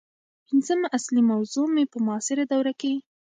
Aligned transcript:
پنځمه 0.47 0.87
اصلي 0.97 1.21
موضوع 1.31 1.67
مې 1.73 1.83
په 1.91 1.97
معاصره 2.05 2.43
دوره 2.51 2.73
کې 2.81 2.93